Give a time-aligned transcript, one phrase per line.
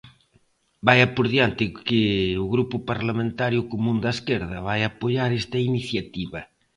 [0.87, 2.01] Vaia por diante que
[2.43, 6.41] o Grupo Parlamentario Común da Esquerda vai apoiar esta iniciativa.